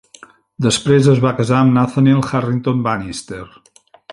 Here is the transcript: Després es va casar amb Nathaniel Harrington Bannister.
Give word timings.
Després 0.65 1.09
es 1.11 1.21
va 1.25 1.33
casar 1.41 1.59
amb 1.65 1.75
Nathaniel 1.77 2.25
Harrington 2.31 2.81
Bannister. 2.89 3.45